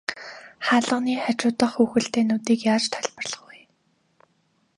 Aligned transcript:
Хаалганы 0.65 1.13
хажуу 1.23 1.51
дахь 1.57 1.75
хүүхэлдэйнүүдийг 1.77 2.59
яаж 2.73 2.83
тайлбарлах 2.93 3.41
вэ? 3.47 3.59